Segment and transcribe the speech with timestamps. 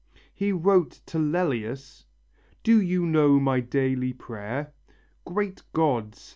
[0.33, 2.05] He wrote to Lellius:
[2.63, 4.73] "Do you know my daily prayer?
[5.25, 6.27] Great Gods!